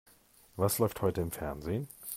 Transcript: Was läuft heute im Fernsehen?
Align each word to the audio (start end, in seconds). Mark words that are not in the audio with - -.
Was 0.55 0.79
läuft 0.79 1.03
heute 1.03 1.21
im 1.21 1.29
Fernsehen? 1.31 1.87